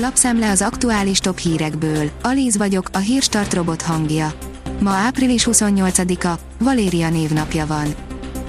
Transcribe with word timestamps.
Lapszemle 0.00 0.50
az 0.50 0.62
aktuális 0.62 1.18
top 1.18 1.38
hírekből. 1.38 2.10
Alíz 2.22 2.56
vagyok, 2.56 2.88
a 2.92 2.98
hírstart 2.98 3.54
robot 3.54 3.82
hangja. 3.82 4.32
Ma 4.80 4.90
április 4.90 5.46
28-a, 5.50 6.38
Valéria 6.58 7.10
névnapja 7.10 7.66
van. 7.66 7.94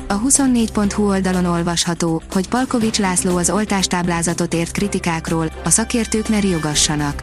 A 0.07 0.21
24.hu 0.21 1.07
oldalon 1.07 1.45
olvasható, 1.45 2.21
hogy 2.31 2.47
Palkovics 2.47 2.99
László 2.99 3.37
az 3.37 3.49
oltástáblázatot 3.49 4.53
ért 4.53 4.71
kritikákról, 4.71 5.51
a 5.63 5.69
szakértők 5.69 6.29
ne 6.29 6.39
riogassanak. 6.39 7.19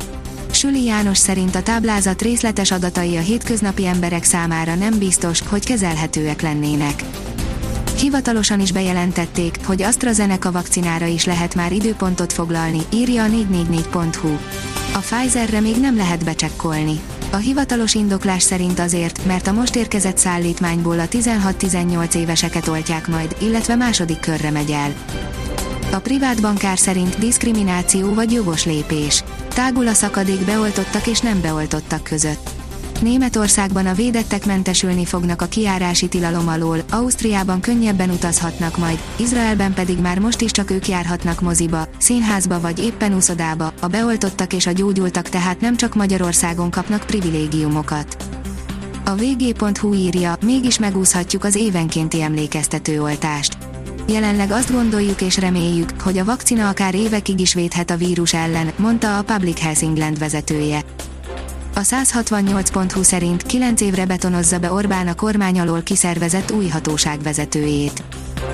Süli 0.50 0.84
János 0.84 1.18
szerint 1.18 1.54
a 1.54 1.62
táblázat 1.62 2.22
részletes 2.22 2.70
adatai 2.70 3.16
a 3.16 3.20
hétköznapi 3.20 3.86
emberek 3.86 4.24
számára 4.24 4.74
nem 4.74 4.98
biztos, 4.98 5.42
hogy 5.48 5.64
kezelhetőek 5.64 6.40
lennének. 6.40 7.04
Hivatalosan 7.98 8.60
is 8.60 8.72
bejelentették, 8.72 9.58
hogy 9.64 9.82
AstraZeneca 9.82 10.52
vakcinára 10.52 11.06
is 11.06 11.24
lehet 11.24 11.54
már 11.54 11.72
időpontot 11.72 12.32
foglalni, 12.32 12.80
írja 12.92 13.24
a 13.24 13.28
444.hu. 13.28 14.28
A 14.94 14.98
Pfizerre 14.98 15.60
még 15.60 15.76
nem 15.80 15.96
lehet 15.96 16.24
becsekkolni. 16.24 17.00
A 17.32 17.36
hivatalos 17.36 17.94
indoklás 17.94 18.42
szerint 18.42 18.78
azért, 18.78 19.26
mert 19.26 19.46
a 19.46 19.52
most 19.52 19.76
érkezett 19.76 20.18
szállítmányból 20.18 20.98
a 20.98 21.08
16-18 21.08 22.14
éveseket 22.14 22.68
oltják 22.68 23.08
majd, 23.08 23.36
illetve 23.40 23.74
második 23.74 24.20
körre 24.20 24.50
megy 24.50 24.70
el. 24.70 24.94
A 25.92 25.98
privát 25.98 26.40
bankár 26.40 26.78
szerint 26.78 27.18
diszkrimináció 27.18 28.14
vagy 28.14 28.32
jogos 28.32 28.64
lépés. 28.64 29.24
Tágul 29.48 29.86
a 29.86 29.92
szakadék 29.92 30.44
beoltottak 30.44 31.06
és 31.06 31.20
nem 31.20 31.40
beoltottak 31.40 32.02
között. 32.02 32.55
Németországban 33.00 33.86
a 33.86 33.94
védettek 33.94 34.46
mentesülni 34.46 35.04
fognak 35.04 35.42
a 35.42 35.46
kiárási 35.46 36.08
tilalom 36.08 36.48
alól, 36.48 36.78
Ausztriában 36.90 37.60
könnyebben 37.60 38.10
utazhatnak 38.10 38.76
majd, 38.76 38.98
Izraelben 39.16 39.74
pedig 39.74 39.98
már 39.98 40.18
most 40.18 40.40
is 40.40 40.50
csak 40.50 40.70
ők 40.70 40.88
járhatnak 40.88 41.40
moziba, 41.40 41.88
színházba 41.98 42.60
vagy 42.60 42.78
éppen 42.78 43.14
úszodába, 43.14 43.72
a 43.80 43.86
beoltottak 43.86 44.52
és 44.52 44.66
a 44.66 44.72
gyógyultak 44.72 45.28
tehát 45.28 45.60
nem 45.60 45.76
csak 45.76 45.94
Magyarországon 45.94 46.70
kapnak 46.70 47.04
privilégiumokat. 47.06 48.16
A 49.04 49.14
vg.hu 49.14 49.94
írja, 49.94 50.36
mégis 50.44 50.78
megúszhatjuk 50.78 51.44
az 51.44 51.54
évenkénti 51.54 52.22
emlékeztető 52.22 53.02
oltást. 53.02 53.56
Jelenleg 54.08 54.50
azt 54.50 54.72
gondoljuk 54.72 55.20
és 55.20 55.36
reméljük, 55.36 55.90
hogy 56.00 56.18
a 56.18 56.24
vakcina 56.24 56.68
akár 56.68 56.94
évekig 56.94 57.40
is 57.40 57.54
védhet 57.54 57.90
a 57.90 57.96
vírus 57.96 58.34
ellen, 58.34 58.72
mondta 58.76 59.18
a 59.18 59.22
Public 59.22 59.60
Health 59.60 59.82
England 59.82 60.18
vezetője. 60.18 60.82
A 61.76 61.80
168.20 61.80 63.02
szerint 63.02 63.42
9 63.42 63.80
évre 63.80 64.06
betonozza 64.06 64.58
be 64.58 64.72
Orbán 64.72 65.08
a 65.08 65.14
kormány 65.14 65.60
alól 65.60 65.82
kiszervezett 65.82 66.50
új 66.50 66.68
hatóság 66.68 67.22
vezetőjét. 67.22 68.02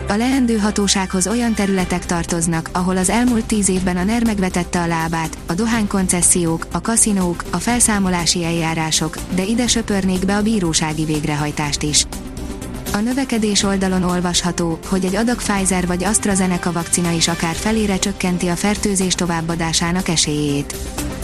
A 0.09 0.15
leendő 0.15 0.59
hatósághoz 0.59 1.27
olyan 1.27 1.55
területek 1.55 2.07
tartoznak, 2.07 2.69
ahol 2.73 2.97
az 2.97 3.11
elmúlt 3.11 3.45
10 3.45 3.69
évben 3.69 3.97
a 3.97 4.05
NER 4.05 4.25
megvetette 4.25 4.81
a 4.81 4.87
lábát, 4.87 5.39
a 5.47 5.53
dohánykoncesziók, 5.53 6.67
a 6.73 6.81
kaszinók, 6.81 7.45
a 7.51 7.57
felszámolási 7.57 8.45
eljárások, 8.45 9.17
de 9.35 9.43
ide 9.45 9.67
söpörnék 9.67 10.25
be 10.27 10.37
a 10.37 10.43
bírósági 10.43 11.05
végrehajtást 11.05 11.83
is. 11.83 12.07
A 12.93 12.99
növekedés 12.99 13.63
oldalon 13.63 14.03
olvasható, 14.03 14.79
hogy 14.87 15.05
egy 15.05 15.15
adag 15.15 15.37
Pfizer 15.37 15.87
vagy 15.87 16.05
AstraZeneca 16.05 16.73
vakcina 16.73 17.11
is 17.11 17.29
akár 17.29 17.55
felére 17.55 17.99
csökkenti 17.99 18.49
a 18.49 18.57
fertőzés 18.57 19.15
továbbadásának 19.15 20.09
esélyét. 20.09 20.75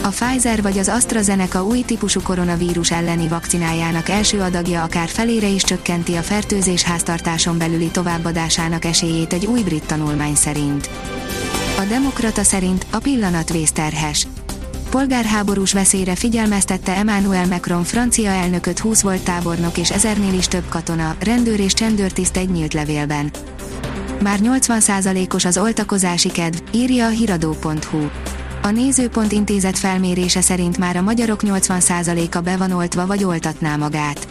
A 0.09 0.11
Pfizer 0.11 0.63
vagy 0.63 0.79
az 0.79 0.89
AstraZeneca 0.89 1.65
új 1.65 1.81
típusú 1.81 2.21
koronavírus 2.21 2.91
elleni 2.91 3.29
vakcinájának 3.29 4.09
első 4.09 4.41
adagja 4.41 4.83
akár 4.83 5.09
felére 5.09 5.47
is 5.47 5.63
csökkenti 5.63 6.15
a 6.15 6.23
fertőzés 6.23 6.83
háztartáson 6.83 7.59
belüli 7.59 7.87
továbbadásának 7.87 8.85
esélyét 8.85 9.33
egy 9.33 9.47
új 9.47 9.63
brit 9.63 9.85
tanulmány 9.87 10.35
szerint. 10.35 10.91
A 11.79 11.83
Demokrata 11.89 12.43
szerint 12.43 12.87
a 12.91 12.99
pillanat 12.99 13.53
vészterhes. 13.53 14.27
Polgárháborús 14.91 15.73
veszélyre 15.73 16.15
figyelmeztette 16.15 16.97
Emmanuel 16.97 17.47
Macron 17.47 17.85
francia 17.85 18.31
elnököt 18.31 18.79
20 18.79 19.01
volt 19.01 19.23
tábornok 19.23 19.79
és 19.79 19.91
ezernél 19.91 20.35
is 20.35 20.49
több 20.49 20.69
katona, 20.69 21.17
rendőr 21.21 21.61
és 21.61 21.73
csendőrtiszt 21.73 22.37
egy 22.37 22.51
nyílt 22.51 22.75
levélben. 22.75 23.31
Már 24.23 24.39
80%-os 24.43 25.45
az 25.45 25.59
oltakozási 25.59 26.29
kedv, 26.29 26.59
írja 26.73 27.07
a 27.07 27.11
hiradó.hu. 27.11 28.07
A 28.69 28.71
Nézőpont 28.71 29.33
intézet 29.33 29.79
felmérése 29.79 30.41
szerint 30.41 30.79
már 30.79 30.97
a 30.97 31.03
magyarok 31.03 31.41
80%-a 31.45 32.41
be 32.41 33.07
vagy 33.07 33.25
oltatná 33.25 33.77
magát. 33.77 34.29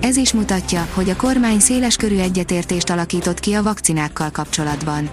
Ez 0.00 0.16
is 0.16 0.32
mutatja, 0.32 0.88
hogy 0.94 1.10
a 1.10 1.16
kormány 1.16 1.60
széleskörű 1.60 2.18
egyetértést 2.18 2.90
alakított 2.90 3.40
ki 3.40 3.52
a 3.52 3.62
vakcinákkal 3.62 4.30
kapcsolatban. 4.30 5.10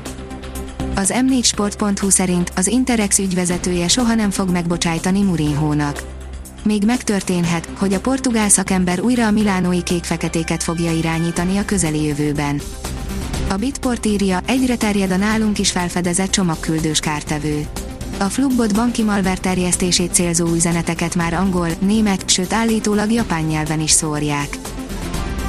Az 0.95 1.13
m4sport.hu 1.15 2.09
szerint 2.09 2.51
az 2.55 2.67
Interex 2.67 3.19
ügyvezetője 3.19 3.87
soha 3.87 4.15
nem 4.15 4.29
fog 4.31 4.49
megbocsájtani 4.49 5.21
Murinhónak. 5.21 6.03
Még 6.63 6.85
megtörténhet, 6.85 7.69
hogy 7.77 7.93
a 7.93 7.99
portugál 7.99 8.49
szakember 8.49 8.99
újra 8.99 9.25
a 9.25 9.31
milánói 9.31 9.83
kék-feketéket 9.83 10.63
fogja 10.63 10.91
irányítani 10.91 11.57
a 11.57 11.65
közeli 11.65 12.03
jövőben. 12.03 12.61
A 13.49 13.55
Bitport 13.55 14.05
írja, 14.05 14.39
egyre 14.45 14.75
terjed 14.75 15.11
a 15.11 15.17
nálunk 15.17 15.59
is 15.59 15.71
felfedezett 15.71 16.29
csomagküldős 16.29 16.99
kártevő. 16.99 17.67
A 18.19 18.23
Flugbot 18.23 18.73
banki 18.73 19.03
malver 19.03 19.39
terjesztését 19.39 20.13
célzó 20.13 20.53
üzeneteket 20.53 21.15
már 21.15 21.33
angol, 21.33 21.69
német, 21.79 22.29
sőt 22.29 22.53
állítólag 22.53 23.11
japán 23.11 23.43
nyelven 23.43 23.79
is 23.79 23.91
szórják. 23.91 24.57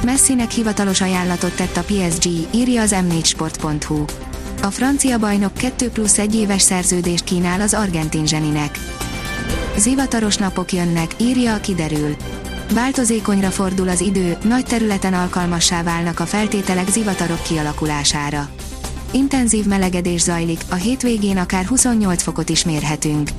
Messinek 0.05 0.51
hivatalos 0.51 1.01
ajánlatot 1.01 1.55
tett 1.55 1.77
a 1.77 1.83
PSG, 1.83 2.29
írja 2.51 2.81
az 2.81 2.95
m4sport.hu. 3.09 4.03
A 4.61 4.67
francia 4.67 5.17
bajnok 5.17 5.53
2 5.53 5.89
plusz 5.89 6.17
1 6.17 6.35
éves 6.35 6.61
szerződést 6.61 7.23
kínál 7.23 7.61
az 7.61 7.73
argentin 7.73 8.25
zseninek. 8.25 8.79
Zivataros 9.77 10.37
napok 10.37 10.71
jönnek, 10.71 11.11
írja 11.17 11.53
a 11.53 11.59
kiderül. 11.59 12.15
Változékonyra 12.73 13.49
fordul 13.49 13.89
az 13.89 14.01
idő, 14.01 14.37
nagy 14.43 14.65
területen 14.65 15.13
alkalmassá 15.13 15.83
válnak 15.83 16.19
a 16.19 16.25
feltételek 16.25 16.89
zivatarok 16.89 17.43
kialakulására. 17.43 18.49
Intenzív 19.11 19.65
melegedés 19.65 20.21
zajlik, 20.21 20.61
a 20.69 20.75
hétvégén 20.75 21.37
akár 21.37 21.65
28 21.65 22.23
fokot 22.23 22.49
is 22.49 22.63
mérhetünk. 22.65 23.29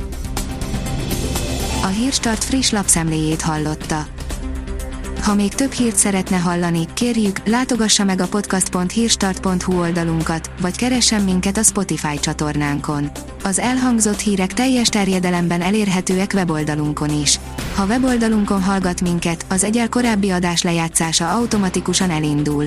A 1.82 1.86
Hírstart 1.86 2.44
friss 2.44 2.70
lapszemléjét 2.70 3.42
hallotta. 3.42 4.06
Ha 5.22 5.34
még 5.34 5.54
több 5.54 5.72
hírt 5.72 5.96
szeretne 5.96 6.36
hallani, 6.36 6.86
kérjük, 6.94 7.40
látogassa 7.46 8.04
meg 8.04 8.20
a 8.20 8.26
podcast.hírstart.hu 8.26 9.78
oldalunkat, 9.80 10.50
vagy 10.60 10.76
keressen 10.76 11.22
minket 11.22 11.56
a 11.56 11.62
Spotify 11.62 12.20
csatornánkon. 12.20 13.10
Az 13.44 13.58
elhangzott 13.58 14.18
hírek 14.18 14.52
teljes 14.52 14.88
terjedelemben 14.88 15.60
elérhetőek 15.60 16.30
weboldalunkon 16.34 17.20
is. 17.20 17.40
Ha 17.74 17.86
weboldalunkon 17.86 18.62
hallgat 18.62 19.00
minket, 19.00 19.44
az 19.48 19.64
egyel 19.64 19.88
korábbi 19.88 20.30
adás 20.30 20.62
lejátszása 20.62 21.30
automatikusan 21.30 22.10
elindul. 22.10 22.66